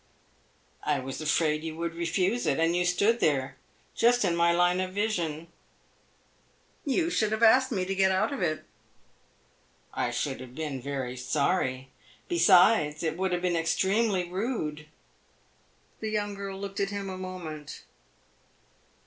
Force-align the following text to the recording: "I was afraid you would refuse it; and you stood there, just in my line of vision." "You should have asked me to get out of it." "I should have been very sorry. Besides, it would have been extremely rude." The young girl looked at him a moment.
"I 0.83 0.97
was 0.97 1.21
afraid 1.21 1.63
you 1.63 1.75
would 1.75 1.93
refuse 1.93 2.47
it; 2.47 2.59
and 2.59 2.75
you 2.75 2.85
stood 2.85 3.19
there, 3.19 3.57
just 3.95 4.25
in 4.25 4.35
my 4.35 4.51
line 4.51 4.79
of 4.81 4.95
vision." 4.95 5.45
"You 6.83 7.11
should 7.11 7.31
have 7.31 7.43
asked 7.43 7.71
me 7.71 7.85
to 7.85 7.93
get 7.93 8.11
out 8.11 8.33
of 8.33 8.41
it." 8.41 8.65
"I 9.93 10.09
should 10.09 10.39
have 10.41 10.55
been 10.55 10.81
very 10.81 11.15
sorry. 11.15 11.91
Besides, 12.27 13.03
it 13.03 13.15
would 13.15 13.31
have 13.31 13.43
been 13.43 13.55
extremely 13.55 14.27
rude." 14.27 14.87
The 15.99 16.09
young 16.09 16.33
girl 16.33 16.57
looked 16.59 16.79
at 16.79 16.89
him 16.89 17.07
a 17.07 17.15
moment. 17.15 17.83